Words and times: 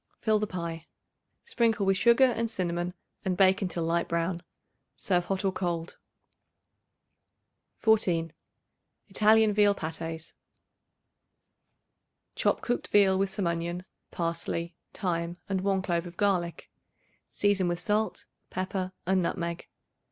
Fill 0.19 0.39
the 0.39 0.47
pie. 0.47 0.87
Sprinkle 1.45 1.85
with 1.85 1.95
sugar 1.95 2.23
and 2.23 2.49
cinnamon 2.49 2.95
and 3.23 3.37
bake 3.37 3.61
until 3.61 3.83
light 3.83 4.07
brown. 4.07 4.41
Serve 4.97 5.25
hot 5.25 5.45
or 5.45 5.51
cold. 5.51 5.99
14. 7.77 8.33
Italian 9.09 9.53
Veal 9.53 9.75
Patés. 9.75 10.33
Chop 12.33 12.61
cooked 12.61 12.87
veal 12.87 13.15
with 13.19 13.29
some 13.29 13.45
onion, 13.45 13.85
parsley, 14.09 14.75
thyme 14.91 15.37
and 15.47 15.61
1 15.61 15.83
clove 15.83 16.07
of 16.07 16.17
garlic; 16.17 16.71
season 17.29 17.67
with 17.67 17.79
salt, 17.79 18.25
pepper 18.49 18.93
and 19.05 19.21
nutmeg. 19.21 19.67